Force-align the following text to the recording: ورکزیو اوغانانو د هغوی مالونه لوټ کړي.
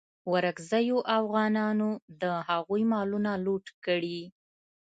ورکزیو 0.33 0.97
اوغانانو 1.17 1.89
د 2.21 2.23
هغوی 2.47 2.83
مالونه 2.91 3.31
لوټ 3.45 3.65
کړي. 3.85 4.19